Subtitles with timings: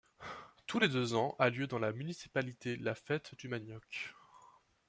[0.65, 4.15] Tous les deux ans a lieu dans la municipalité la Fête du manioc.